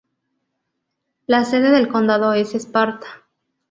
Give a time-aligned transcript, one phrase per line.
[1.27, 3.05] La sede del condado es Sparta.